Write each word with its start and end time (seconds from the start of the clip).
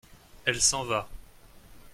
Elle 0.45 0.59
s’en 0.59 0.83
va. 0.83 1.07